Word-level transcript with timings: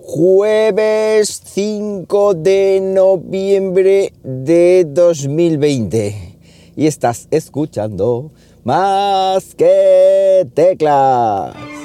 Jueves 0.00 1.42
5 1.44 2.34
de 2.34 2.80
noviembre 2.80 4.12
de 4.22 4.86
2020 4.88 6.38
y 6.76 6.86
estás 6.86 7.26
escuchando 7.30 8.30
más 8.62 9.54
que 9.56 10.46
teclas. 10.54 11.77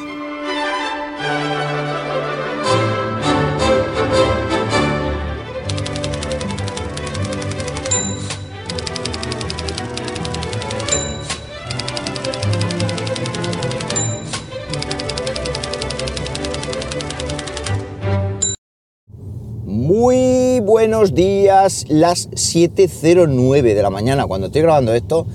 Buenos 20.83 21.15
días, 21.15 21.85
las 21.87 22.29
7.09 22.31 23.61
de 23.61 23.81
la 23.81 23.89
mañana 23.89 24.27
cuando 24.27 24.47
estoy 24.47 24.63
grabando 24.63 24.93
esto 24.93 25.25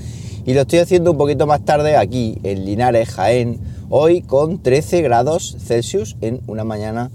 y 0.44 0.52
lo 0.52 0.60
estoy 0.60 0.80
haciendo 0.80 1.12
un 1.12 1.16
poquito 1.16 1.46
más 1.46 1.64
tarde 1.64 1.96
aquí 1.96 2.38
en 2.42 2.66
Linares, 2.66 3.08
Jaén, 3.08 3.58
hoy 3.88 4.20
con 4.20 4.62
13 4.62 5.00
grados 5.00 5.56
Celsius 5.58 6.18
en 6.20 6.42
una 6.48 6.64
mañana 6.64 7.10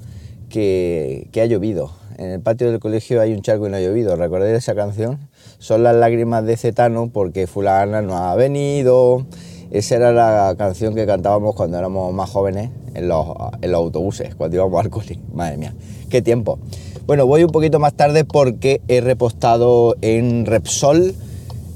que, 0.50 1.30
ha 1.40 1.46
llovido. 1.46 1.92
En 2.18 2.32
el 2.32 2.40
patio 2.40 2.72
del 2.72 2.80
colegio 2.80 3.22
hay 3.22 3.36
un 3.36 3.44
charco 3.44 3.68
y 3.68 3.70
no 3.70 3.78
ha 3.78 3.82
llovido, 3.82 4.16
¿recordáis 4.16 4.58
esa 4.58 4.74
canción? 4.74 5.20
Son 5.60 5.84
las 5.84 5.96
lágrimas 5.96 6.44
de 6.44 6.58
Cetano 6.58 7.12
porque 7.14 7.46
fulana 7.46 8.02
no 8.02 8.18
ha 8.18 8.34
venido. 8.36 9.28
Esa 9.70 9.98
era 9.98 10.12
la 10.12 10.56
canción 10.58 10.96
que 10.96 11.06
cantábamos 11.06 11.54
cuando 11.54 11.78
éramos 11.78 12.12
más 12.16 12.32
jóvenes 12.32 12.72
en 12.96 13.08
los, 13.08 13.28
en 13.62 13.72
los 13.72 13.78
autobuses, 13.78 14.34
cuando 14.34 14.56
íbamos 14.56 14.84
al 14.84 14.90
cole. 14.90 15.20
Madre 15.32 15.58
mía, 15.58 15.76
qué 16.10 16.24
tiempo. 16.24 16.58
Bueno, 17.06 17.28
voy 17.28 17.44
un 17.44 17.50
poquito 17.50 17.80
más 17.80 17.96
tarde 17.96 18.24
porque 18.24 18.80
he 18.88 19.02
repostado 19.02 19.98
en 20.02 20.46
Repsol 20.46 21.14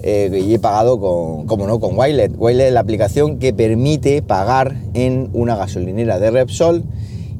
eh, 0.01 0.41
y 0.47 0.53
he 0.53 0.59
pagado 0.59 1.01
con, 1.01 1.47
como 1.47 1.67
no, 1.67 1.81
con 1.81 1.99
Wilet. 1.99 2.31
Wilet 2.37 2.67
es 2.67 2.73
la 2.73 2.79
aplicación 2.79 3.37
que 3.37 3.51
permite 3.51 4.21
pagar 4.21 4.77
en 4.93 5.29
una 5.33 5.57
gasolinera 5.57 6.17
de 6.19 6.31
Repsol 6.31 6.85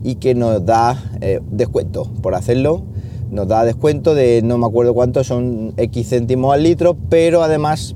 y 0.03 0.15
que 0.15 0.35
nos 0.35 0.65
da 0.65 1.01
eh, 1.21 1.39
descuento 1.49 2.11
por 2.21 2.35
hacerlo. 2.35 2.83
Nos 3.31 3.47
da 3.47 3.63
descuento 3.63 4.15
de 4.15 4.41
no 4.43 4.57
me 4.57 4.65
acuerdo 4.65 4.93
cuánto, 4.93 5.23
son 5.23 5.73
X 5.77 6.09
céntimos 6.09 6.53
al 6.53 6.63
litro, 6.63 6.97
pero 7.07 7.41
además 7.41 7.95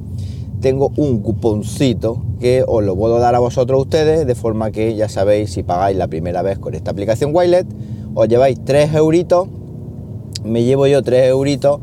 tengo 0.61 0.93
un 0.95 1.19
cuponcito 1.19 2.23
que 2.39 2.63
os 2.65 2.81
lo 2.81 2.95
puedo 2.95 3.19
dar 3.19 3.35
a 3.35 3.39
vosotros 3.39 3.81
ustedes, 3.81 4.25
de 4.25 4.35
forma 4.35 4.71
que 4.71 4.95
ya 4.95 5.09
sabéis, 5.09 5.51
si 5.51 5.63
pagáis 5.63 5.97
la 5.97 6.07
primera 6.07 6.41
vez 6.43 6.59
con 6.59 6.75
esta 6.75 6.91
aplicación 6.91 7.35
Wilet, 7.35 7.67
os 8.13 8.29
lleváis 8.29 8.57
3 8.63 8.95
euritos 8.95 9.49
me 10.43 10.63
llevo 10.63 10.87
yo 10.87 11.03
3 11.03 11.29
euritos 11.29 11.79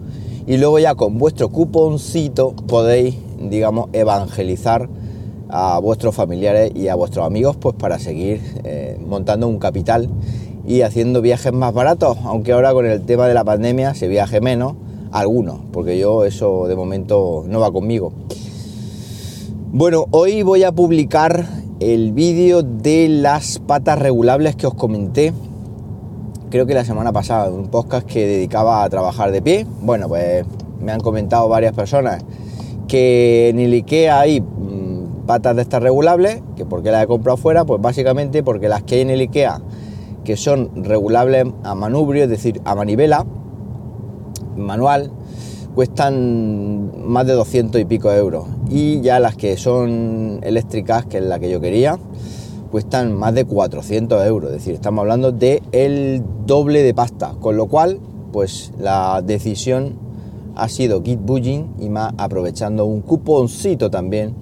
y 0.46 0.56
luego 0.56 0.78
ya 0.78 0.94
con 0.94 1.18
vuestro 1.18 1.50
cuponcito 1.50 2.54
podéis, 2.66 3.16
digamos, 3.38 3.88
evangelizar 3.92 4.88
a 5.48 5.78
vuestros 5.78 6.14
familiares 6.14 6.72
y 6.74 6.88
a 6.88 6.94
vuestros 6.94 7.26
amigos 7.26 7.56
pues 7.56 7.74
para 7.74 7.98
seguir 7.98 8.40
eh, 8.64 8.98
montando 9.06 9.48
un 9.48 9.58
capital 9.58 10.08
y 10.66 10.82
haciendo 10.82 11.22
viajes 11.22 11.52
más 11.52 11.72
baratos, 11.72 12.18
aunque 12.24 12.52
ahora 12.52 12.72
con 12.72 12.84
el 12.84 13.02
tema 13.02 13.26
de 13.26 13.34
la 13.34 13.44
pandemia 13.44 13.94
se 13.94 14.08
viaje 14.08 14.40
menos, 14.40 14.74
algunos, 15.12 15.60
porque 15.72 15.98
yo 15.98 16.24
eso 16.24 16.66
de 16.68 16.76
momento 16.76 17.44
no 17.48 17.60
va 17.60 17.72
conmigo. 17.72 18.12
Bueno, 19.72 20.06
hoy 20.10 20.42
voy 20.42 20.64
a 20.64 20.72
publicar 20.72 21.46
el 21.80 22.12
vídeo 22.12 22.62
de 22.62 23.08
las 23.08 23.58
patas 23.58 23.98
regulables 23.98 24.56
que 24.56 24.66
os 24.66 24.74
comenté 24.74 25.32
creo 26.50 26.66
que 26.66 26.74
la 26.74 26.84
semana 26.84 27.12
pasada, 27.12 27.50
un 27.50 27.68
podcast 27.68 28.06
que 28.06 28.26
dedicaba 28.26 28.82
a 28.82 28.88
trabajar 28.88 29.32
de 29.32 29.42
pie. 29.42 29.66
Bueno, 29.82 30.08
pues 30.08 30.44
me 30.80 30.92
han 30.92 31.00
comentado 31.00 31.48
varias 31.48 31.74
personas 31.74 32.24
que 32.86 33.50
en 33.50 33.58
el 33.58 33.72
IKEA 33.72 34.20
hay 34.20 34.40
mm, 34.40 35.26
patas 35.26 35.56
de 35.56 35.62
estas 35.62 35.82
regulables, 35.82 36.42
que 36.56 36.64
por 36.64 36.82
qué 36.82 36.90
las 36.90 37.04
he 37.04 37.06
comprado 37.06 37.36
fuera, 37.36 37.64
pues 37.64 37.80
básicamente 37.80 38.42
porque 38.42 38.68
las 38.68 38.82
que 38.82 38.96
hay 38.96 39.00
en 39.02 39.10
el 39.10 39.20
IKEA, 39.20 39.60
que 40.24 40.36
son 40.36 40.84
regulables 40.84 41.46
a 41.64 41.74
manubrio, 41.74 42.24
es 42.24 42.30
decir, 42.30 42.60
a 42.64 42.74
manivela, 42.74 43.26
manual, 44.56 45.10
cuestan 45.74 46.90
más 47.08 47.26
de 47.26 47.34
200 47.34 47.80
y 47.80 47.84
pico 47.84 48.10
euros. 48.10 48.46
Y 48.68 49.00
ya 49.00 49.20
las 49.20 49.36
que 49.36 49.56
son 49.56 50.40
eléctricas, 50.42 51.06
que 51.06 51.18
es 51.18 51.24
la 51.24 51.38
que 51.38 51.50
yo 51.50 51.60
quería, 51.60 51.98
cuestan 52.70 53.12
más 53.12 53.34
de 53.34 53.44
400 53.44 54.26
euros, 54.26 54.50
es 54.50 54.58
decir, 54.58 54.74
estamos 54.74 55.02
hablando 55.02 55.32
de 55.32 55.62
el 55.72 56.22
doble 56.46 56.82
de 56.82 56.94
pasta, 56.94 57.34
con 57.40 57.56
lo 57.56 57.66
cual, 57.66 57.98
pues 58.32 58.72
la 58.78 59.22
decisión 59.22 59.94
ha 60.54 60.68
sido 60.68 61.02
Git 61.02 61.20
Budging 61.20 61.76
y 61.78 61.88
más 61.88 62.12
aprovechando 62.18 62.84
un 62.84 63.00
cuponcito 63.00 63.90
también 63.90 64.34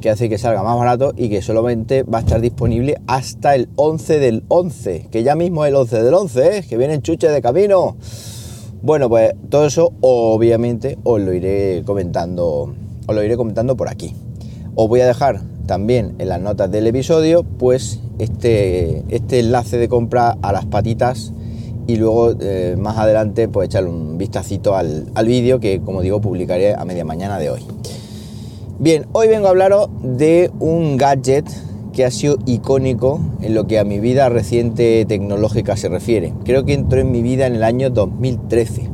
que 0.00 0.10
hace 0.10 0.28
que 0.28 0.36
salga 0.38 0.62
más 0.62 0.76
barato 0.76 1.14
y 1.16 1.30
que 1.30 1.40
solamente 1.40 2.02
va 2.02 2.18
a 2.18 2.20
estar 2.20 2.40
disponible 2.40 3.00
hasta 3.06 3.54
el 3.54 3.70
11 3.76 4.18
del 4.18 4.44
11, 4.48 5.08
que 5.10 5.22
ya 5.22 5.34
mismo 5.34 5.64
es 5.64 5.70
el 5.70 5.76
11 5.76 6.02
del 6.02 6.14
11, 6.14 6.58
¿eh? 6.58 6.64
que 6.68 6.76
vienen 6.76 7.00
chuches 7.00 7.32
de 7.32 7.40
camino. 7.40 7.96
Bueno, 8.82 9.08
pues 9.08 9.32
todo 9.48 9.64
eso 9.64 9.94
obviamente 10.02 10.98
os 11.04 11.20
lo 11.22 11.32
iré 11.32 11.82
comentando, 11.86 12.74
os 13.06 13.14
lo 13.14 13.22
iré 13.22 13.36
comentando 13.38 13.78
por 13.78 13.88
aquí. 13.88 14.14
Os 14.74 14.88
voy 14.88 15.00
a 15.00 15.06
dejar 15.06 15.40
también 15.66 16.14
en 16.18 16.28
las 16.28 16.40
notas 16.40 16.70
del 16.70 16.86
episodio, 16.86 17.42
pues 17.42 18.00
este, 18.18 19.02
este 19.08 19.40
enlace 19.40 19.78
de 19.78 19.88
compra 19.88 20.36
a 20.42 20.52
las 20.52 20.66
patitas 20.66 21.32
y 21.86 21.96
luego 21.96 22.34
eh, 22.40 22.76
más 22.78 22.96
adelante 22.96 23.48
pues 23.48 23.66
echarle 23.66 23.90
un 23.90 24.16
vistacito 24.16 24.74
al, 24.74 25.06
al 25.14 25.26
vídeo 25.26 25.60
que 25.60 25.80
como 25.80 26.00
digo 26.00 26.20
publicaré 26.20 26.74
a 26.74 26.84
media 26.84 27.04
mañana 27.04 27.38
de 27.38 27.50
hoy. 27.50 27.60
Bien, 28.78 29.06
hoy 29.12 29.28
vengo 29.28 29.46
a 29.46 29.50
hablaros 29.50 29.88
de 30.02 30.50
un 30.58 30.96
gadget 30.96 31.46
que 31.92 32.04
ha 32.04 32.10
sido 32.10 32.38
icónico 32.44 33.20
en 33.40 33.54
lo 33.54 33.66
que 33.66 33.78
a 33.78 33.84
mi 33.84 34.00
vida 34.00 34.28
reciente 34.28 35.04
tecnológica 35.06 35.76
se 35.76 35.88
refiere. 35.88 36.32
Creo 36.44 36.64
que 36.64 36.74
entró 36.74 37.00
en 37.00 37.12
mi 37.12 37.22
vida 37.22 37.46
en 37.46 37.54
el 37.54 37.62
año 37.62 37.90
2013, 37.90 38.90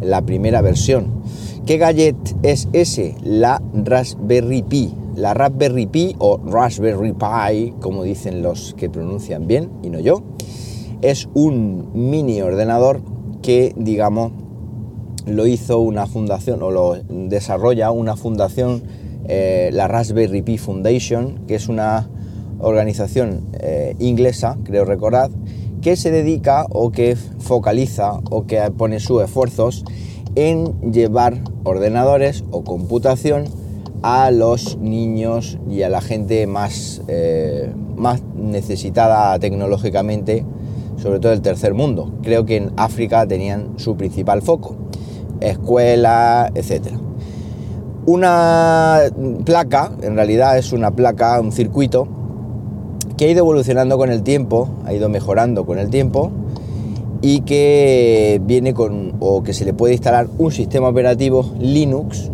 la 0.00 0.22
primera 0.22 0.60
versión. 0.60 1.22
¿Qué 1.66 1.78
gadget 1.78 2.16
es 2.42 2.68
ese? 2.72 3.16
La 3.24 3.60
Raspberry 3.74 4.62
Pi 4.62 4.94
la 5.18 5.34
Raspberry 5.34 5.86
Pi 5.86 6.14
o 6.18 6.38
Raspberry 6.38 7.12
Pi, 7.12 7.74
como 7.80 8.04
dicen 8.04 8.40
los 8.40 8.74
que 8.74 8.88
pronuncian 8.88 9.46
bien 9.46 9.70
y 9.82 9.90
no 9.90 9.98
yo, 9.98 10.22
es 11.02 11.28
un 11.34 11.90
mini 11.92 12.40
ordenador 12.40 13.00
que, 13.42 13.74
digamos, 13.76 14.32
lo 15.26 15.46
hizo 15.46 15.80
una 15.80 16.06
fundación 16.06 16.62
o 16.62 16.70
lo 16.70 16.96
desarrolla 17.08 17.90
una 17.90 18.16
fundación, 18.16 18.82
eh, 19.26 19.70
la 19.72 19.88
Raspberry 19.88 20.42
Pi 20.42 20.56
Foundation, 20.56 21.46
que 21.46 21.56
es 21.56 21.68
una 21.68 22.08
organización 22.60 23.48
eh, 23.60 23.96
inglesa, 23.98 24.56
creo 24.64 24.84
recordar, 24.84 25.30
que 25.82 25.96
se 25.96 26.10
dedica 26.10 26.64
o 26.70 26.90
que 26.90 27.16
focaliza 27.38 28.20
o 28.30 28.46
que 28.46 28.58
pone 28.70 29.00
sus 29.00 29.22
esfuerzos 29.22 29.84
en 30.36 30.92
llevar 30.92 31.42
ordenadores 31.64 32.44
o 32.50 32.62
computación 32.62 33.44
a 34.02 34.30
los 34.30 34.78
niños 34.78 35.58
y 35.68 35.82
a 35.82 35.88
la 35.88 36.00
gente 36.00 36.46
más, 36.46 37.02
eh, 37.08 37.72
más 37.96 38.22
necesitada 38.36 39.38
tecnológicamente, 39.38 40.44
sobre 40.96 41.20
todo 41.20 41.32
el 41.32 41.42
tercer 41.42 41.74
mundo. 41.74 42.12
Creo 42.22 42.44
que 42.44 42.56
en 42.56 42.72
África 42.76 43.26
tenían 43.26 43.78
su 43.78 43.96
principal 43.96 44.42
foco, 44.42 44.76
escuela, 45.40 46.50
etc. 46.54 46.92
Una 48.06 49.00
placa, 49.44 49.92
en 50.02 50.14
realidad 50.14 50.58
es 50.58 50.72
una 50.72 50.90
placa, 50.90 51.40
un 51.40 51.52
circuito, 51.52 52.08
que 53.16 53.26
ha 53.26 53.28
ido 53.28 53.40
evolucionando 53.40 53.98
con 53.98 54.10
el 54.10 54.22
tiempo, 54.22 54.68
ha 54.86 54.94
ido 54.94 55.08
mejorando 55.08 55.66
con 55.66 55.78
el 55.78 55.90
tiempo 55.90 56.30
y 57.20 57.40
que 57.40 58.40
viene 58.44 58.74
con, 58.74 59.14
o 59.18 59.42
que 59.42 59.52
se 59.52 59.64
le 59.64 59.74
puede 59.74 59.94
instalar 59.94 60.28
un 60.38 60.52
sistema 60.52 60.88
operativo 60.88 61.44
Linux, 61.58 62.30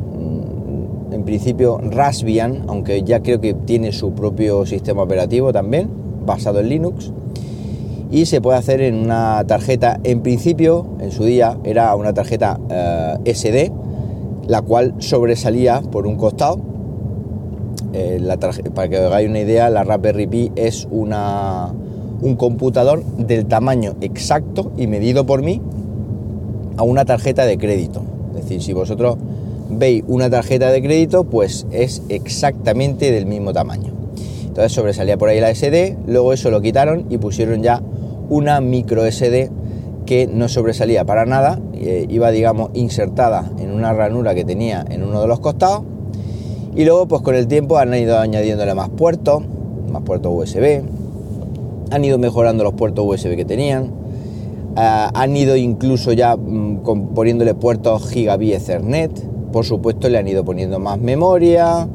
principio 1.24 1.78
Raspbian, 1.78 2.64
aunque 2.68 3.02
ya 3.02 3.20
creo 3.20 3.40
que 3.40 3.54
tiene 3.54 3.92
su 3.92 4.12
propio 4.12 4.66
sistema 4.66 5.02
operativo 5.02 5.52
también, 5.52 5.88
basado 6.24 6.60
en 6.60 6.68
Linux. 6.68 7.12
Y 8.10 8.26
se 8.26 8.40
puede 8.40 8.58
hacer 8.58 8.80
en 8.80 8.94
una 8.96 9.44
tarjeta, 9.46 9.98
en 10.04 10.20
principio, 10.20 10.86
en 11.00 11.10
su 11.10 11.24
día, 11.24 11.58
era 11.64 11.94
una 11.96 12.14
tarjeta 12.14 12.60
eh, 12.70 13.34
SD, 13.34 13.72
la 14.46 14.62
cual 14.62 14.94
sobresalía 14.98 15.80
por 15.80 16.06
un 16.06 16.16
costado. 16.16 16.60
Eh, 17.92 18.20
para 18.74 18.88
que 18.88 18.98
os 18.98 19.06
hagáis 19.06 19.28
una 19.28 19.40
idea, 19.40 19.70
la 19.70 19.84
Raspberry 19.84 20.26
Pi 20.26 20.52
es 20.54 20.86
una, 20.90 21.72
un 22.20 22.36
computador 22.36 23.04
del 23.04 23.46
tamaño 23.46 23.94
exacto 24.00 24.72
y 24.76 24.86
medido 24.86 25.26
por 25.26 25.42
mí 25.42 25.60
a 26.76 26.82
una 26.82 27.04
tarjeta 27.04 27.46
de 27.46 27.58
crédito. 27.58 28.02
Es 28.30 28.42
decir, 28.42 28.62
si 28.62 28.72
vosotros 28.72 29.16
veis 29.78 30.04
una 30.06 30.30
tarjeta 30.30 30.70
de 30.70 30.82
crédito, 30.82 31.24
pues 31.24 31.66
es 31.70 32.02
exactamente 32.08 33.10
del 33.10 33.26
mismo 33.26 33.52
tamaño. 33.52 33.92
Entonces 34.46 34.72
sobresalía 34.72 35.16
por 35.18 35.28
ahí 35.28 35.40
la 35.40 35.52
SD, 35.54 35.96
luego 36.06 36.32
eso 36.32 36.50
lo 36.50 36.60
quitaron 36.60 37.06
y 37.10 37.18
pusieron 37.18 37.62
ya 37.62 37.82
una 38.28 38.60
micro 38.60 39.04
SD 39.04 39.50
que 40.06 40.26
no 40.26 40.48
sobresalía 40.48 41.04
para 41.04 41.26
nada, 41.26 41.58
eh, 41.74 42.06
iba 42.08 42.30
digamos 42.30 42.70
insertada 42.74 43.50
en 43.58 43.70
una 43.70 43.92
ranura 43.92 44.34
que 44.34 44.44
tenía 44.44 44.84
en 44.88 45.02
uno 45.02 45.20
de 45.20 45.26
los 45.26 45.40
costados 45.40 45.82
y 46.74 46.84
luego 46.84 47.08
pues 47.08 47.22
con 47.22 47.34
el 47.34 47.46
tiempo 47.46 47.78
han 47.78 47.94
ido 47.94 48.18
añadiéndole 48.18 48.74
más 48.74 48.90
puertos, 48.90 49.42
más 49.90 50.02
puertos 50.02 50.32
USB, 50.34 50.82
han 51.90 52.04
ido 52.04 52.18
mejorando 52.18 52.64
los 52.64 52.74
puertos 52.74 53.04
USB 53.06 53.36
que 53.36 53.44
tenían, 53.44 53.90
eh, 54.76 55.06
han 55.14 55.36
ido 55.36 55.56
incluso 55.56 56.12
ya 56.12 56.36
mm, 56.36 56.82
poniéndole 57.14 57.54
puertos 57.54 58.08
gigabit 58.10 58.54
Ethernet, 58.54 59.33
por 59.54 59.64
supuesto 59.64 60.08
le 60.08 60.18
han 60.18 60.26
ido 60.26 60.44
poniendo 60.44 60.80
más 60.80 60.98
memoria, 60.98 61.86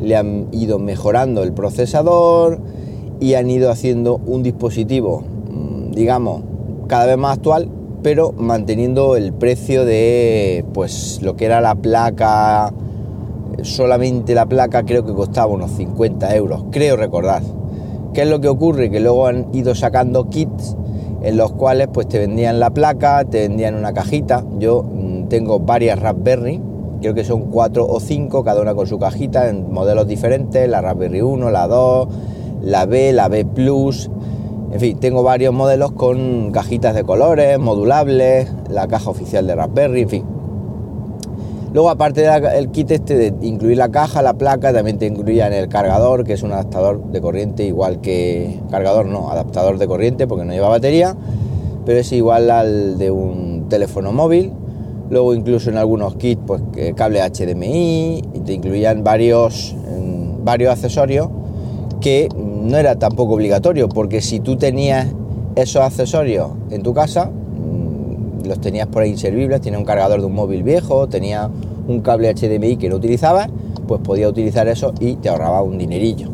le 0.00 0.16
han 0.16 0.48
ido 0.50 0.78
mejorando 0.78 1.42
el 1.42 1.52
procesador 1.52 2.58
y 3.20 3.34
han 3.34 3.50
ido 3.50 3.70
haciendo 3.70 4.18
un 4.24 4.42
dispositivo, 4.42 5.22
mm, 5.50 5.90
digamos, 5.90 6.40
cada 6.86 7.04
vez 7.04 7.18
más 7.18 7.36
actual, 7.36 7.68
pero 8.02 8.32
manteniendo 8.32 9.16
el 9.16 9.34
precio 9.34 9.84
de 9.84 10.64
pues 10.72 11.20
lo 11.20 11.36
que 11.36 11.44
era 11.44 11.60
la 11.60 11.74
placa, 11.74 12.72
solamente 13.60 14.34
la 14.34 14.46
placa 14.46 14.84
creo 14.84 15.04
que 15.04 15.12
costaba 15.12 15.52
unos 15.52 15.72
50 15.72 16.34
euros, 16.34 16.64
creo 16.70 16.96
recordar. 16.96 17.42
¿Qué 18.14 18.22
es 18.22 18.28
lo 18.28 18.40
que 18.40 18.48
ocurre? 18.48 18.90
Que 18.90 19.00
luego 19.00 19.26
han 19.26 19.48
ido 19.52 19.74
sacando 19.74 20.30
kits 20.30 20.78
en 21.20 21.36
los 21.36 21.52
cuales 21.52 21.88
pues 21.92 22.08
te 22.08 22.18
vendían 22.18 22.58
la 22.58 22.70
placa, 22.70 23.22
te 23.26 23.48
vendían 23.48 23.74
una 23.74 23.92
cajita. 23.92 24.46
Yo 24.58 24.82
mm, 24.82 25.28
tengo 25.28 25.60
varias 25.60 25.98
Raspberry, 25.98 26.71
creo 27.02 27.14
que 27.14 27.24
son 27.24 27.50
cuatro 27.50 27.86
o 27.86 28.00
cinco, 28.00 28.42
cada 28.42 28.62
una 28.62 28.74
con 28.74 28.86
su 28.86 28.98
cajita 28.98 29.50
en 29.50 29.70
modelos 29.70 30.06
diferentes, 30.06 30.66
la 30.68 30.80
Raspberry 30.80 31.20
1, 31.20 31.50
la 31.50 31.68
2, 31.68 32.08
la 32.62 32.86
B, 32.86 33.12
la 33.12 33.28
B 33.28 33.44
Plus, 33.44 34.08
en 34.72 34.80
fin, 34.80 34.98
tengo 34.98 35.22
varios 35.22 35.52
modelos 35.52 35.92
con 35.92 36.50
cajitas 36.50 36.94
de 36.94 37.04
colores, 37.04 37.58
modulables, 37.58 38.50
la 38.70 38.88
caja 38.88 39.10
oficial 39.10 39.46
de 39.46 39.54
Raspberry, 39.54 40.02
en 40.02 40.08
fin. 40.08 40.24
Luego, 41.74 41.90
aparte 41.90 42.22
del 42.22 42.70
kit 42.70 42.90
este 42.90 43.16
de 43.16 43.46
incluir 43.46 43.76
la 43.76 43.90
caja, 43.90 44.22
la 44.22 44.32
placa, 44.32 44.72
también 44.72 44.98
te 44.98 45.06
incluían 45.06 45.52
el 45.52 45.68
cargador, 45.68 46.24
que 46.24 46.32
es 46.32 46.42
un 46.42 46.52
adaptador 46.52 47.02
de 47.04 47.20
corriente, 47.20 47.64
igual 47.64 48.00
que. 48.00 48.60
Cargador 48.70 49.06
no, 49.06 49.30
adaptador 49.30 49.76
de 49.76 49.86
corriente, 49.86 50.26
porque 50.26 50.46
no 50.46 50.52
lleva 50.52 50.68
batería, 50.68 51.16
pero 51.84 51.98
es 51.98 52.10
igual 52.12 52.50
al 52.50 52.96
de 52.96 53.10
un 53.10 53.66
teléfono 53.68 54.12
móvil. 54.12 54.52
Luego, 55.12 55.34
incluso 55.34 55.68
en 55.68 55.76
algunos 55.76 56.16
kits, 56.16 56.40
pues 56.46 56.62
cable 56.96 57.20
HDMI, 57.20 58.22
y 58.32 58.40
te 58.46 58.54
incluían 58.54 59.04
varios, 59.04 59.76
varios 60.42 60.72
accesorios 60.72 61.28
que 62.00 62.30
no 62.34 62.78
era 62.78 62.98
tampoco 62.98 63.34
obligatorio, 63.34 63.90
porque 63.90 64.22
si 64.22 64.40
tú 64.40 64.56
tenías 64.56 65.08
esos 65.54 65.82
accesorios 65.82 66.52
en 66.70 66.82
tu 66.82 66.94
casa, 66.94 67.26
mm, 67.26 68.46
los 68.46 68.58
tenías 68.62 68.86
por 68.86 69.02
ahí 69.02 69.10
inservibles, 69.10 69.60
tenía 69.60 69.78
un 69.78 69.84
cargador 69.84 70.20
de 70.20 70.26
un 70.28 70.34
móvil 70.34 70.62
viejo, 70.62 71.06
tenía 71.08 71.50
un 71.86 72.00
cable 72.00 72.30
HDMI 72.30 72.78
que 72.78 72.88
no 72.88 72.96
utilizabas, 72.96 73.48
pues 73.86 74.00
podía 74.00 74.30
utilizar 74.30 74.66
eso 74.66 74.94
y 74.98 75.16
te 75.16 75.28
ahorraba 75.28 75.60
un 75.60 75.76
dinerillo. 75.76 76.30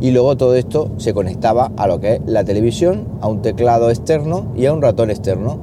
Y 0.00 0.10
luego 0.10 0.36
todo 0.36 0.56
esto 0.56 0.90
se 0.98 1.14
conectaba 1.14 1.72
a 1.78 1.86
lo 1.86 2.00
que 2.00 2.16
es 2.16 2.20
la 2.26 2.44
televisión, 2.44 3.06
a 3.22 3.28
un 3.28 3.40
teclado 3.40 3.88
externo 3.88 4.52
y 4.54 4.66
a 4.66 4.74
un 4.74 4.82
ratón 4.82 5.08
externo. 5.08 5.58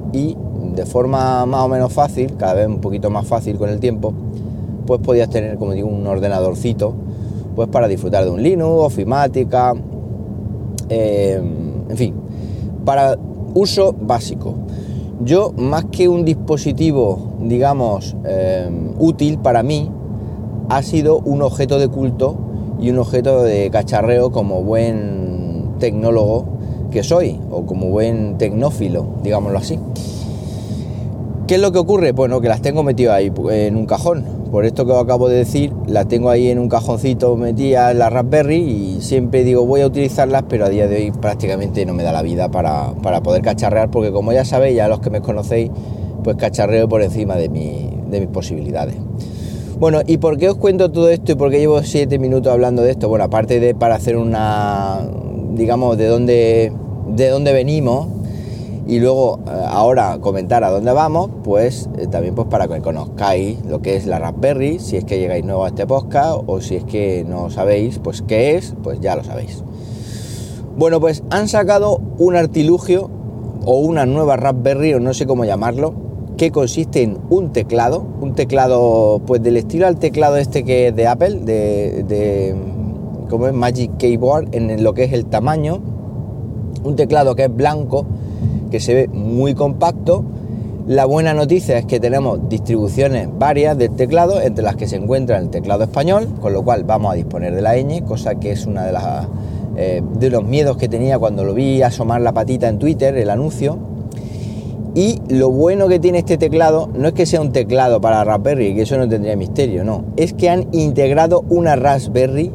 De 0.74 0.86
forma 0.86 1.46
más 1.46 1.62
o 1.62 1.68
menos 1.68 1.92
fácil, 1.92 2.34
cada 2.36 2.54
vez 2.54 2.66
un 2.66 2.80
poquito 2.80 3.10
más 3.10 3.26
fácil 3.26 3.58
con 3.58 3.68
el 3.68 3.80
tiempo, 3.80 4.12
pues 4.86 5.00
podías 5.00 5.28
tener, 5.28 5.56
como 5.56 5.72
digo, 5.72 5.88
un 5.88 6.06
ordenadorcito 6.06 6.94
pues 7.54 7.68
para 7.68 7.88
disfrutar 7.88 8.24
de 8.24 8.30
un 8.30 8.42
Linux, 8.42 8.84
ofimática, 8.84 9.74
eh, 10.88 11.40
en 11.88 11.96
fin, 11.96 12.14
para 12.84 13.18
uso 13.54 13.94
básico. 13.98 14.54
Yo, 15.24 15.52
más 15.56 15.84
que 15.86 16.08
un 16.08 16.24
dispositivo, 16.24 17.18
digamos, 17.40 18.16
eh, 18.24 18.68
útil 18.98 19.38
para 19.38 19.62
mí, 19.62 19.90
ha 20.68 20.82
sido 20.82 21.18
un 21.18 21.42
objeto 21.42 21.78
de 21.78 21.88
culto 21.88 22.36
y 22.80 22.90
un 22.90 22.98
objeto 22.98 23.42
de 23.42 23.70
cacharreo 23.70 24.32
como 24.32 24.62
buen 24.62 25.74
tecnólogo 25.78 26.46
que 26.90 27.02
soy, 27.02 27.38
o 27.50 27.64
como 27.64 27.88
buen 27.88 28.38
tecnófilo, 28.38 29.06
digámoslo 29.22 29.58
así. 29.58 29.78
¿Qué 31.52 31.56
es 31.56 31.60
lo 31.60 31.70
que 31.70 31.80
ocurre? 31.80 32.12
Bueno, 32.12 32.40
que 32.40 32.48
las 32.48 32.62
tengo 32.62 32.82
metidas 32.82 33.14
ahí 33.16 33.30
en 33.50 33.76
un 33.76 33.84
cajón. 33.84 34.24
Por 34.50 34.64
esto 34.64 34.86
que 34.86 34.92
os 34.92 35.04
acabo 35.04 35.28
de 35.28 35.36
decir, 35.36 35.70
las 35.86 36.08
tengo 36.08 36.30
ahí 36.30 36.48
en 36.48 36.58
un 36.58 36.70
cajoncito 36.70 37.36
metida 37.36 37.90
en 37.90 37.98
la 37.98 38.08
Raspberry 38.08 38.56
y 38.56 39.02
siempre 39.02 39.44
digo 39.44 39.66
voy 39.66 39.82
a 39.82 39.86
utilizarlas, 39.86 40.44
pero 40.48 40.64
a 40.64 40.70
día 40.70 40.88
de 40.88 40.96
hoy 40.96 41.10
prácticamente 41.10 41.84
no 41.84 41.92
me 41.92 42.04
da 42.04 42.10
la 42.10 42.22
vida 42.22 42.50
para, 42.50 42.94
poder 43.22 43.42
cacharrear, 43.42 43.90
porque 43.90 44.12
como 44.12 44.32
ya 44.32 44.46
sabéis, 44.46 44.76
ya 44.76 44.88
los 44.88 45.00
que 45.00 45.10
me 45.10 45.20
conocéis, 45.20 45.70
pues 46.24 46.36
cacharreo 46.36 46.88
por 46.88 47.02
encima 47.02 47.36
de, 47.36 47.50
de 47.50 48.20
mis 48.20 48.30
posibilidades. 48.30 48.94
Bueno, 49.78 50.00
¿y 50.06 50.16
por 50.16 50.38
qué 50.38 50.48
os 50.48 50.56
cuento 50.56 50.90
todo 50.90 51.10
esto 51.10 51.32
y 51.32 51.34
por 51.34 51.50
qué 51.50 51.58
llevo 51.58 51.82
siete 51.82 52.18
minutos 52.18 52.50
hablando 52.50 52.80
de 52.80 52.92
esto? 52.92 53.10
Bueno, 53.10 53.26
aparte 53.26 53.60
de 53.60 53.74
para 53.74 53.96
hacer 53.96 54.16
una, 54.16 55.00
digamos, 55.52 55.98
de 55.98 56.06
dónde, 56.06 56.72
de 57.14 57.28
dónde 57.28 57.52
venimos, 57.52 58.06
y 58.86 58.98
luego 58.98 59.40
eh, 59.46 59.50
ahora 59.68 60.18
comentar 60.20 60.64
a 60.64 60.70
dónde 60.70 60.92
vamos, 60.92 61.30
pues 61.44 61.88
eh, 61.98 62.06
también 62.08 62.34
pues 62.34 62.48
para 62.48 62.66
que 62.66 62.80
conozcáis 62.80 63.64
lo 63.64 63.80
que 63.80 63.96
es 63.96 64.06
la 64.06 64.18
Raspberry, 64.18 64.78
si 64.78 64.96
es 64.96 65.04
que 65.04 65.18
llegáis 65.18 65.44
nuevo 65.44 65.64
a 65.64 65.68
este 65.68 65.86
podcast 65.86 66.40
o 66.46 66.60
si 66.60 66.76
es 66.76 66.84
que 66.84 67.24
no 67.28 67.50
sabéis 67.50 68.00
pues 68.00 68.22
qué 68.22 68.56
es, 68.56 68.74
pues 68.82 69.00
ya 69.00 69.14
lo 69.14 69.22
sabéis. 69.24 69.62
Bueno, 70.76 71.00
pues 71.00 71.22
han 71.30 71.48
sacado 71.48 72.00
un 72.18 72.34
artilugio 72.34 73.10
o 73.64 73.78
una 73.78 74.06
nueva 74.06 74.36
Raspberry 74.36 74.94
o 74.94 75.00
no 75.00 75.14
sé 75.14 75.26
cómo 75.26 75.44
llamarlo, 75.44 75.94
que 76.36 76.50
consiste 76.50 77.02
en 77.02 77.18
un 77.30 77.52
teclado, 77.52 78.04
un 78.20 78.34
teclado 78.34 79.20
pues 79.26 79.42
del 79.42 79.58
estilo 79.58 79.86
al 79.86 79.98
teclado 79.98 80.38
este 80.38 80.64
que 80.64 80.88
es 80.88 80.96
de 80.96 81.06
Apple, 81.06 81.40
de, 81.44 82.02
de 82.02 82.56
como 83.30 83.46
es 83.46 83.52
Magic 83.52 83.96
Keyboard 83.98 84.48
en 84.52 84.82
lo 84.82 84.92
que 84.94 85.04
es 85.04 85.12
el 85.12 85.26
tamaño, 85.26 85.80
un 86.82 86.96
teclado 86.96 87.36
que 87.36 87.44
es 87.44 87.54
blanco 87.54 88.06
que 88.72 88.80
se 88.80 88.94
ve 88.94 89.08
muy 89.08 89.54
compacto. 89.54 90.24
La 90.88 91.04
buena 91.04 91.34
noticia 91.34 91.78
es 91.78 91.84
que 91.84 92.00
tenemos 92.00 92.48
distribuciones 92.48 93.28
varias 93.38 93.78
del 93.78 93.90
teclado, 93.90 94.40
entre 94.40 94.64
las 94.64 94.74
que 94.74 94.88
se 94.88 94.96
encuentra 94.96 95.38
el 95.38 95.50
teclado 95.50 95.84
español, 95.84 96.26
con 96.40 96.54
lo 96.54 96.64
cual 96.64 96.82
vamos 96.82 97.12
a 97.12 97.14
disponer 97.14 97.54
de 97.54 97.60
la 97.60 97.76
ñ, 97.76 98.02
cosa 98.02 98.34
que 98.36 98.50
es 98.50 98.66
una 98.66 98.84
de 98.84 98.92
las 98.92 99.28
eh, 99.76 100.02
de 100.18 100.30
los 100.30 100.44
miedos 100.44 100.76
que 100.76 100.88
tenía 100.88 101.18
cuando 101.18 101.44
lo 101.44 101.54
vi 101.54 101.82
asomar 101.82 102.20
la 102.20 102.32
patita 102.32 102.68
en 102.68 102.78
Twitter, 102.78 103.16
el 103.16 103.30
anuncio. 103.30 103.78
Y 104.94 105.20
lo 105.28 105.50
bueno 105.50 105.86
que 105.86 105.98
tiene 105.98 106.18
este 106.18 106.36
teclado 106.36 106.88
no 106.94 107.08
es 107.08 107.14
que 107.14 107.26
sea 107.26 107.40
un 107.40 107.52
teclado 107.52 108.00
para 108.00 108.24
Raspberry, 108.24 108.74
que 108.74 108.82
eso 108.82 108.96
no 108.96 109.08
tendría 109.08 109.36
misterio, 109.36 109.84
no. 109.84 110.04
Es 110.16 110.32
que 110.32 110.48
han 110.48 110.66
integrado 110.72 111.44
una 111.50 111.76
Raspberry, 111.76 112.50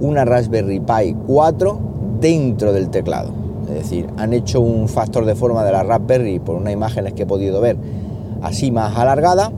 una 0.00 0.24
Raspberry 0.24 0.80
Pi 0.80 1.16
4 1.26 1.80
dentro 2.20 2.72
del 2.72 2.90
teclado. 2.90 3.49
Es 3.70 3.84
decir, 3.84 4.08
han 4.16 4.32
hecho 4.32 4.60
un 4.60 4.88
factor 4.88 5.24
de 5.24 5.34
forma 5.34 5.64
de 5.64 5.72
la 5.72 5.82
Raspberry 5.82 6.38
por 6.40 6.56
unas 6.56 6.72
imágenes 6.72 7.12
que 7.14 7.22
he 7.22 7.26
podido 7.26 7.60
ver 7.60 7.76
así 8.42 8.70
más 8.70 8.96
alargada 8.96 9.52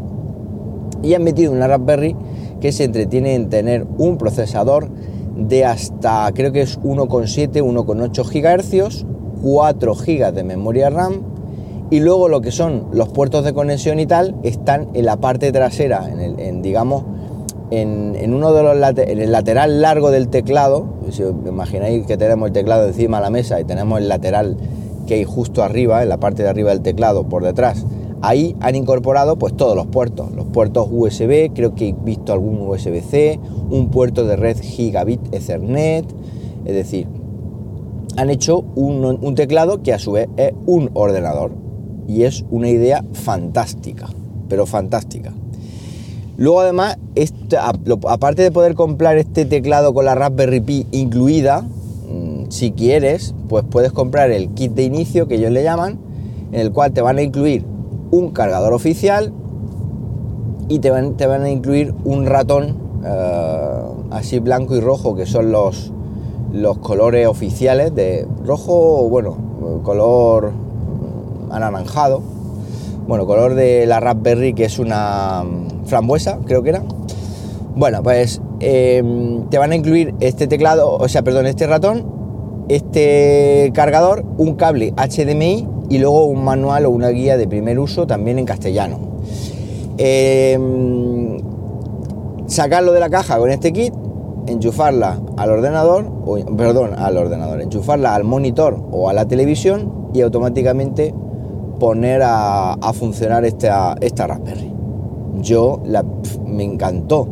y 1.03 1.15
han 1.15 1.25
metido 1.25 1.53
una 1.53 1.67
Raspberry 1.67 2.17
que 2.61 2.73
se 2.73 2.85
entretiene 2.85 3.35
en 3.35 3.49
tener 3.49 3.87
un 3.99 4.19
procesador 4.19 4.89
de 5.37 5.65
hasta 5.65 6.31
creo 6.35 6.53
que 6.53 6.63
es 6.63 6.81
1,7, 6.81 7.63
1,8 7.63 8.61
GHz, 8.63 9.07
4 9.43 9.95
GB 9.95 10.33
de 10.33 10.45
memoria 10.45 10.91
RAM 10.91 11.23
y 11.91 12.01
luego 12.01 12.29
lo 12.29 12.41
que 12.41 12.53
son 12.53 12.87
los 12.93 13.09
puertos 13.09 13.45
de 13.45 13.53
conexión 13.53 13.99
y 13.99 14.07
tal 14.07 14.37
están 14.43 14.89
en 14.95 15.07
la 15.07 15.17
parte 15.17 15.53
trasera, 15.53 16.09
en, 16.11 16.21
el, 16.21 16.41
en 16.41 16.63
digamos 16.63 17.05
en, 17.81 18.35
uno 18.35 18.53
de 18.53 18.63
los 18.63 18.99
en 18.99 19.19
el 19.21 19.33
lateral 19.33 19.81
largo 19.81 20.11
del 20.11 20.29
teclado, 20.29 20.87
si 21.11 21.23
os 21.23 21.35
imagináis 21.47 22.07
que 22.07 22.19
tenemos 22.19 22.49
el 22.49 22.53
teclado 22.53 22.87
encima 22.87 23.17
de 23.17 23.23
la 23.23 23.31
mesa 23.31 23.61
y 23.61 23.65
tenemos 23.65 23.99
el 23.99 24.09
lateral 24.09 24.59
que 25.07 25.15
hay 25.15 25.25
justo 25.25 25.63
arriba, 25.63 26.03
en 26.03 26.11
la 26.11 26.19
parte 26.19 26.43
de 26.43 26.51
arriba 26.51 26.71
del 26.71 26.83
teclado, 26.83 27.25
por 27.25 27.43
detrás, 27.43 27.87
ahí 28.21 28.55
han 28.61 28.77
incorporado 28.77 29.37
pues 29.37 29.57
todos 29.57 29.75
los 29.75 29.87
puertos, 29.87 30.33
los 30.33 30.45
puertos 30.47 30.87
USB, 30.91 31.51
creo 31.55 31.75
que 31.75 31.89
he 31.89 31.93
visto 31.93 32.35
algún 32.35 32.61
USB-C, 32.61 33.41
un 33.71 33.91
puerto 33.91 34.27
de 34.27 34.37
red 34.37 34.59
gigabit 34.61 35.35
Ethernet, 35.35 36.05
es 36.67 36.75
decir, 36.75 37.09
han 38.17 38.29
hecho 38.29 38.65
un, 38.75 39.05
un 39.05 39.35
teclado 39.35 39.83
que 39.83 39.95
a 39.95 39.99
su 39.99 40.13
vez 40.13 40.29
es 40.37 40.53
un 40.67 40.91
ordenador 40.93 41.53
y 42.07 42.25
es 42.25 42.45
una 42.51 42.69
idea 42.69 43.03
fantástica, 43.13 44.09
pero 44.49 44.67
fantástica. 44.67 45.33
Luego 46.37 46.61
además, 46.61 46.99
aparte 48.09 48.43
de 48.43 48.51
poder 48.51 48.75
comprar 48.75 49.19
este 49.19 49.45
teclado 49.45 49.93
con 49.93 50.05
la 50.05 50.15
Raspberry 50.15 50.61
Pi 50.61 50.87
incluida, 50.91 51.63
mm, 51.63 52.51
si 52.51 52.73
quieres, 52.73 53.35
pues 53.49 53.65
puedes 53.69 53.93
comprar 53.93 54.31
el 54.31 54.51
kit 54.51 54.73
de 54.73 54.85
inicio 54.85 55.29
que 55.29 55.37
ellos 55.37 55.51
le 55.51 55.63
llaman, 55.63 55.99
en 56.53 56.61
el 56.61 56.73
cual 56.73 56.93
te 56.93 57.03
van 57.03 57.19
a 57.19 57.23
incluir 57.23 57.65
un 58.11 58.31
cargador 58.31 58.73
oficial 58.73 59.33
y 60.69 60.79
te 60.79 60.91
van, 60.91 61.17
te 61.17 61.27
van 61.27 61.43
a 61.43 61.51
incluir 61.51 61.95
un 62.05 62.27
ratón 62.27 62.77
eh, 63.05 63.83
así 64.11 64.39
blanco 64.39 64.75
y 64.77 64.81
rojo, 64.81 65.15
que 65.15 65.27
son 65.27 65.53
los, 65.53 65.93
los 66.53 66.79
colores 66.79 67.27
oficiales 67.27 67.95
de 67.95 68.27
rojo, 68.45 69.09
bueno, 69.09 69.37
color 69.83 70.53
anaranjado. 71.51 72.23
Bueno, 73.07 73.27
color 73.27 73.55
de 73.55 73.87
la 73.87 74.01
Raspberry, 74.01 74.55
que 74.55 74.65
es 74.65 74.79
una 74.79 75.43
mm, 75.45 75.87
frambuesa, 75.87 76.39
creo 76.47 76.63
que 76.63 76.71
era. 76.71 76.83
Bueno, 77.75 78.03
pues 78.03 78.41
em, 78.61 79.49
te 79.49 79.59
van 79.59 79.73
a 79.73 79.77
incluir 79.77 80.15
este 80.21 80.47
teclado, 80.47 80.93
o 80.95 81.09
sea, 81.09 81.23
perdón, 81.23 81.47
este 81.47 81.67
ratón, 81.67 82.05
este 82.69 83.73
cargador, 83.75 84.25
un 84.39 84.55
cable 84.55 84.93
HDMI 84.97 85.67
y 85.89 85.99
luego 85.99 86.27
un 86.27 86.45
manual 86.45 86.87
o 86.87 86.91
una 86.91 87.09
guía 87.09 87.37
de 87.37 87.49
primer 87.49 87.79
uso 87.79 88.07
también 88.07 88.39
en 88.39 88.45
castellano. 88.45 88.99
Em, 89.99 91.39
sacarlo 92.47 92.93
de 92.93 93.01
la 93.01 93.11
caja 93.11 93.39
con 93.39 93.51
este 93.51 93.73
kit, 93.73 93.95
enchufarla 94.47 95.21
al 95.37 95.51
ordenador, 95.51 96.11
perdón, 96.57 96.93
al 96.97 97.17
ordenador, 97.17 97.61
enchufarla 97.61 98.15
al 98.15 98.25
monitor 98.25 98.79
o 98.91 99.09
a 99.09 99.13
la 99.13 99.27
televisión 99.27 100.11
y 100.13 100.21
automáticamente 100.21 101.15
poner 101.83 102.23
a, 102.25 102.93
funcionar 102.95 103.45
esta, 103.45 103.97
esta 104.01 104.29
Raspberry. 104.29 104.73
Yo 105.41 105.81
la, 105.85 106.05
me 106.47 106.63
encantó, 106.63 107.27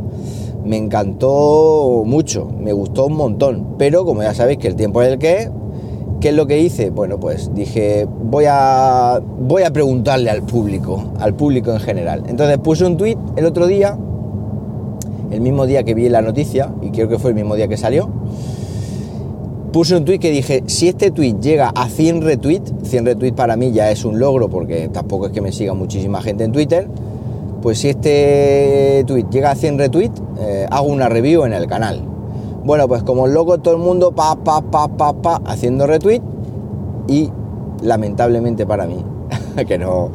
me 0.65 0.77
encantó 0.77 2.03
mucho, 2.05 2.49
me 2.59 2.73
gustó 2.73 3.07
un 3.07 3.15
montón, 3.15 3.77
pero 3.79 4.05
como 4.05 4.25
ya 4.25 4.35
sabéis 4.35 4.59
que 4.59 4.67
el 4.67 4.75
tiempo 4.75 5.03
es 5.03 5.13
el 5.13 5.19
que 5.21 5.37
es, 5.37 5.51
¿Qué 6.21 6.31
es 6.31 6.35
lo 6.35 6.49
que 6.49 6.59
hice? 6.59 6.91
Bueno, 6.91 7.21
pues 7.21 7.55
dije, 7.55 8.09
voy 8.25 8.45
a, 8.49 9.23
voy 9.23 9.63
a 9.63 9.71
preguntarle 9.73 10.31
al 10.31 10.43
público, 10.43 11.13
al 11.21 11.35
público 11.35 11.71
en 11.71 11.79
general. 11.79 12.25
Entonces 12.27 12.59
puse 12.59 12.85
un 12.85 12.97
tweet 12.97 13.17
el 13.37 13.47
otro 13.47 13.69
día, 13.69 13.97
el 15.31 15.41
mismo 15.41 15.65
día 15.65 15.85
que 15.85 15.95
vi 15.95 16.09
la 16.09 16.23
noticia, 16.23 16.75
y 16.83 16.91
creo 16.91 17.09
que 17.09 17.21
fue 17.21 17.31
el 17.31 17.37
mismo 17.37 17.55
día 17.55 17.69
que 17.69 17.77
salió. 17.77 18.11
Puse 19.73 19.97
un 19.97 20.05
tweet 20.05 20.19
que 20.19 20.33
dije, 20.33 20.65
si 20.67 20.89
este 20.89 21.13
tweet 21.13 21.37
llega 21.41 21.69
a 21.69 21.89
100 21.89 22.23
retweets, 22.23 22.73
100 22.83 23.07
retweets 23.07 23.37
para 23.37 23.55
mí 23.55 23.71
ya 23.71 23.93
es 23.93 24.05
un 24.05 24.19
logro 24.19 24.49
porque 24.49 24.89
tampoco 24.89 25.27
es 25.27 25.33
que 25.33 25.41
me 25.41 25.53
siga 25.53 25.75
muchísima 25.75 26.21
gente 26.23 26.43
en 26.43 26.51
Twitter, 26.51 26.89
pues 27.63 27.79
si 27.79 27.91
este 27.91 29.05
tweet 29.07 29.27
llega 29.31 29.53
a 29.53 29.55
100 29.55 29.79
retweets, 29.79 30.21
eh, 30.41 30.67
hago 30.69 30.89
una 30.89 31.09
review 31.09 31.45
en 31.45 31.53
el 31.53 31.69
canal. 31.69 32.03
Bueno, 32.65 32.89
pues 32.89 33.05
como 33.05 33.29
loco 33.29 33.59
todo 33.59 33.75
el 33.75 33.81
mundo, 33.81 34.11
pa, 34.11 34.35
pa, 34.35 34.61
pa, 34.61 34.89
pa, 34.89 35.13
pa, 35.13 35.41
haciendo 35.47 35.87
retweet 35.87 36.23
y 37.07 37.31
lamentablemente 37.81 38.67
para 38.67 38.87
mí, 38.87 39.05
que 39.69 39.79
no. 39.79 40.11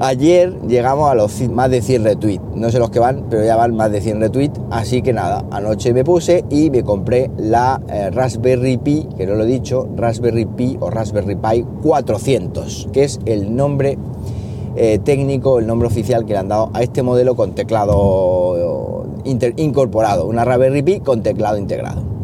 Ayer 0.00 0.54
llegamos 0.68 1.10
a 1.10 1.14
los 1.14 1.40
más 1.48 1.70
de 1.70 1.82
100 1.82 2.04
retweets, 2.04 2.44
no 2.54 2.70
sé 2.70 2.78
los 2.78 2.90
que 2.90 2.98
van, 2.98 3.24
pero 3.28 3.44
ya 3.44 3.56
van 3.56 3.74
más 3.74 3.90
de 3.90 4.00
100 4.00 4.20
retweets, 4.20 4.60
así 4.70 5.02
que 5.02 5.12
nada, 5.12 5.44
anoche 5.50 5.92
me 5.92 6.04
puse 6.04 6.44
y 6.50 6.70
me 6.70 6.82
compré 6.82 7.30
la 7.36 7.80
eh, 7.88 8.10
Raspberry 8.10 8.78
Pi, 8.78 9.08
que 9.16 9.26
no 9.26 9.34
lo 9.34 9.44
he 9.44 9.46
dicho, 9.46 9.88
Raspberry 9.96 10.44
Pi 10.44 10.76
o 10.80 10.90
Raspberry 10.90 11.36
Pi 11.36 11.64
400, 11.82 12.88
que 12.92 13.04
es 13.04 13.18
el 13.24 13.56
nombre 13.56 13.98
eh, 14.76 14.98
técnico, 15.00 15.58
el 15.58 15.66
nombre 15.66 15.88
oficial 15.88 16.24
que 16.24 16.34
le 16.34 16.38
han 16.38 16.48
dado 16.48 16.70
a 16.74 16.82
este 16.82 17.02
modelo 17.02 17.34
con 17.34 17.54
teclado 17.54 19.06
incorporado, 19.24 20.26
una 20.26 20.44
Raspberry 20.44 20.82
Pi 20.82 21.00
con 21.00 21.22
teclado 21.22 21.58
integrado. 21.58 22.17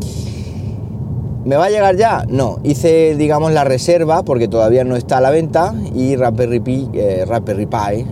¿Me 1.45 1.57
va 1.57 1.67
a 1.67 1.69
llegar 1.69 1.97
ya? 1.97 2.25
No, 2.27 2.59
hice 2.63 3.17
digamos 3.17 3.53
la 3.53 3.65
reserva 3.65 4.23
porque 4.23 4.49
todavía 4.49 4.83
no 4.83 4.97
está 4.97 5.19
a 5.19 5.21
la 5.21 5.29
venta 5.29 5.75
y 5.95 6.17
Raspberry 6.17 6.61
Pi, 6.61 6.89
eh, 6.95 7.27
Raspberry 7.29 7.67
Pi, 7.67 7.77
eh, 7.93 8.07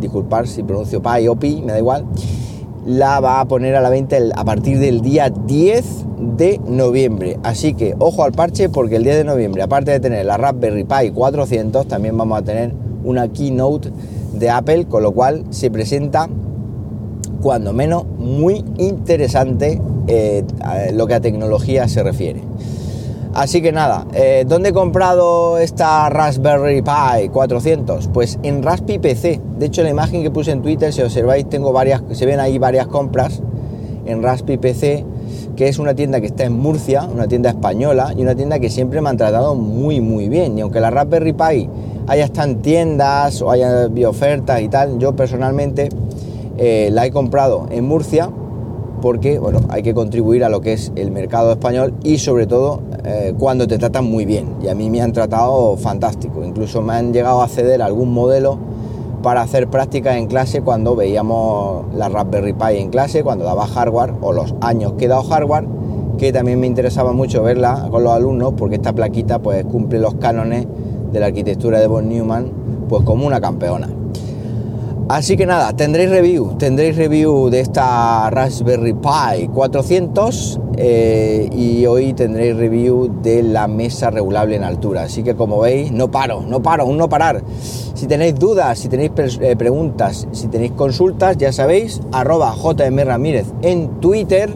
disculpar 0.00 0.48
si 0.48 0.62
pronuncio 0.62 1.02
Pi 1.02 1.28
o 1.28 1.36
Pi, 1.36 1.60
me 1.60 1.72
da 1.72 1.78
igual, 1.78 2.06
la 2.86 3.20
va 3.20 3.40
a 3.40 3.44
poner 3.44 3.76
a 3.76 3.82
la 3.82 3.90
venta 3.90 4.16
a 4.34 4.44
partir 4.44 4.78
del 4.78 5.02
día 5.02 5.28
10 5.28 5.84
de 6.38 6.58
noviembre. 6.66 7.38
Así 7.42 7.74
que 7.74 7.94
ojo 7.98 8.24
al 8.24 8.32
parche 8.32 8.70
porque 8.70 8.96
el 8.96 9.04
10 9.04 9.16
de 9.16 9.24
noviembre, 9.24 9.62
aparte 9.62 9.90
de 9.90 10.00
tener 10.00 10.24
la 10.24 10.38
Raspberry 10.38 10.84
Pi 10.84 11.10
400, 11.10 11.86
también 11.86 12.16
vamos 12.16 12.38
a 12.38 12.42
tener 12.42 12.72
una 13.04 13.28
keynote 13.28 13.90
de 14.32 14.48
Apple, 14.48 14.86
con 14.86 15.02
lo 15.02 15.12
cual 15.12 15.44
se 15.50 15.70
presenta 15.70 16.30
cuando 17.40 17.72
menos 17.72 18.04
muy 18.18 18.64
interesante 18.78 19.80
eh, 20.06 20.44
lo 20.92 21.06
que 21.06 21.14
a 21.14 21.20
tecnología 21.20 21.88
se 21.88 22.02
refiere. 22.02 22.42
Así 23.32 23.62
que 23.62 23.70
nada, 23.70 24.06
eh, 24.12 24.44
¿dónde 24.46 24.70
he 24.70 24.72
comprado 24.72 25.58
esta 25.58 26.10
Raspberry 26.10 26.82
Pi 26.82 27.28
400? 27.28 28.08
Pues 28.08 28.40
en 28.42 28.60
Raspi 28.62 28.98
PC. 28.98 29.40
De 29.56 29.66
hecho, 29.66 29.84
la 29.84 29.90
imagen 29.90 30.24
que 30.24 30.32
puse 30.32 30.50
en 30.50 30.62
Twitter, 30.62 30.92
si 30.92 31.00
observáis, 31.00 31.48
tengo 31.48 31.72
varias, 31.72 32.02
se 32.10 32.26
ven 32.26 32.40
ahí 32.40 32.58
varias 32.58 32.88
compras 32.88 33.40
en 34.04 34.20
Raspi 34.20 34.56
PC, 34.56 35.04
que 35.54 35.68
es 35.68 35.78
una 35.78 35.94
tienda 35.94 36.20
que 36.20 36.26
está 36.26 36.42
en 36.42 36.54
Murcia, 36.54 37.04
una 37.04 37.28
tienda 37.28 37.50
española 37.50 38.12
y 38.16 38.22
una 38.22 38.34
tienda 38.34 38.58
que 38.58 38.68
siempre 38.68 39.00
me 39.00 39.10
han 39.10 39.16
tratado 39.16 39.54
muy, 39.54 40.00
muy 40.00 40.28
bien. 40.28 40.58
Y 40.58 40.62
aunque 40.62 40.80
la 40.80 40.90
Raspberry 40.90 41.32
Pi 41.32 41.68
haya 42.08 42.24
estado 42.24 42.50
en 42.50 42.62
tiendas 42.62 43.42
o 43.42 43.52
haya 43.52 43.88
ofertas 44.08 44.60
y 44.60 44.68
tal, 44.68 44.98
yo 44.98 45.14
personalmente 45.14 45.88
eh, 46.62 46.90
la 46.92 47.06
he 47.06 47.10
comprado 47.10 47.66
en 47.70 47.88
Murcia 47.88 48.30
porque 49.00 49.38
bueno, 49.38 49.60
hay 49.70 49.82
que 49.82 49.94
contribuir 49.94 50.44
a 50.44 50.50
lo 50.50 50.60
que 50.60 50.74
es 50.74 50.92
el 50.94 51.10
mercado 51.10 51.52
español 51.52 51.94
y 52.04 52.18
sobre 52.18 52.46
todo 52.46 52.82
eh, 53.02 53.32
cuando 53.38 53.66
te 53.66 53.78
tratan 53.78 54.04
muy 54.04 54.26
bien. 54.26 54.56
Y 54.62 54.68
a 54.68 54.74
mí 54.74 54.90
me 54.90 55.00
han 55.00 55.12
tratado 55.12 55.78
fantástico. 55.78 56.44
Incluso 56.44 56.82
me 56.82 56.92
han 56.92 57.14
llegado 57.14 57.40
a 57.40 57.48
ceder 57.48 57.80
algún 57.80 58.12
modelo 58.12 58.58
para 59.22 59.40
hacer 59.40 59.68
prácticas 59.68 60.16
en 60.16 60.26
clase 60.26 60.60
cuando 60.60 60.94
veíamos 60.94 61.86
la 61.94 62.10
Raspberry 62.10 62.52
Pi 62.52 62.76
en 62.76 62.90
clase, 62.90 63.22
cuando 63.22 63.46
daba 63.46 63.66
hardware 63.66 64.12
o 64.20 64.34
los 64.34 64.54
años 64.60 64.92
que 64.98 65.06
he 65.06 65.08
dado 65.08 65.22
hardware, 65.22 65.64
que 66.18 66.30
también 66.30 66.60
me 66.60 66.66
interesaba 66.66 67.14
mucho 67.14 67.42
verla 67.42 67.88
con 67.90 68.04
los 68.04 68.12
alumnos 68.12 68.52
porque 68.54 68.74
esta 68.76 68.92
plaquita 68.92 69.38
pues 69.38 69.64
cumple 69.64 69.98
los 69.98 70.16
cánones 70.16 70.66
de 71.10 71.20
la 71.20 71.26
arquitectura 71.26 71.80
de 71.80 71.86
von 71.86 72.06
Neumann 72.06 72.52
pues 72.86 73.02
como 73.04 73.26
una 73.26 73.40
campeona. 73.40 73.99
Así 75.10 75.36
que 75.36 75.44
nada, 75.44 75.72
tendréis 75.72 76.08
review, 76.08 76.56
tendréis 76.56 76.94
review 76.94 77.50
de 77.50 77.58
esta 77.58 78.30
Raspberry 78.30 78.92
Pi 78.92 79.48
400 79.52 80.60
eh, 80.76 81.50
y 81.52 81.84
hoy 81.86 82.12
tendréis 82.12 82.56
review 82.56 83.10
de 83.20 83.42
la 83.42 83.66
mesa 83.66 84.10
regulable 84.10 84.54
en 84.54 84.62
altura. 84.62 85.02
Así 85.02 85.24
que 85.24 85.34
como 85.34 85.58
veis, 85.58 85.90
no 85.90 86.12
paro, 86.12 86.42
no 86.42 86.62
paro, 86.62 86.86
un 86.86 86.96
no 86.96 87.08
parar. 87.08 87.42
Si 87.60 88.06
tenéis 88.06 88.36
dudas, 88.36 88.78
si 88.78 88.88
tenéis 88.88 89.10
eh, 89.40 89.56
preguntas, 89.56 90.28
si 90.30 90.46
tenéis 90.46 90.70
consultas, 90.76 91.36
ya 91.36 91.52
sabéis, 91.52 92.00
arroba 92.12 92.54
JM 92.54 93.00
Ramírez 93.00 93.46
en 93.62 93.98
Twitter. 93.98 94.54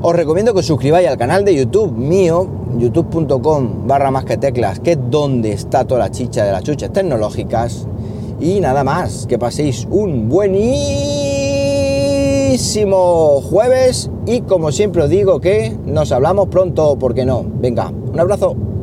Os 0.00 0.14
recomiendo 0.14 0.52
que 0.52 0.60
os 0.60 0.66
suscribáis 0.66 1.08
al 1.08 1.16
canal 1.16 1.44
de 1.44 1.56
YouTube 1.56 1.90
mío, 1.90 2.46
youtube.com 2.78 3.88
barra 3.88 4.12
más 4.12 4.24
que 4.24 4.36
teclas, 4.36 4.78
que 4.78 4.92
es 4.92 4.98
donde 5.10 5.50
está 5.50 5.84
toda 5.84 5.98
la 5.98 6.12
chicha 6.12 6.44
de 6.44 6.52
las 6.52 6.62
chuchas 6.62 6.92
tecnológicas 6.92 7.88
y 8.40 8.60
nada 8.60 8.84
más, 8.84 9.26
que 9.26 9.38
paséis 9.38 9.86
un 9.90 10.28
buenísimo 10.28 10.60
jueves 13.42 14.10
y 14.26 14.42
como 14.42 14.72
siempre 14.72 15.02
os 15.02 15.10
digo 15.10 15.40
que 15.40 15.76
nos 15.86 16.12
hablamos 16.12 16.48
pronto, 16.48 16.98
¿por 16.98 17.14
qué 17.14 17.24
no? 17.24 17.44
Venga, 17.60 17.90
un 17.90 18.20
abrazo. 18.20 18.66